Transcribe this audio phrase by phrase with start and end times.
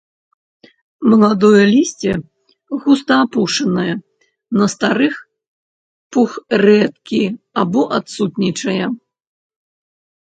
[1.09, 2.13] Маладое лісце
[2.85, 3.93] густа апушанае,
[4.61, 5.13] на старых
[6.17, 6.31] пух
[6.63, 7.21] рэдкі
[7.65, 8.85] або адсутнічае.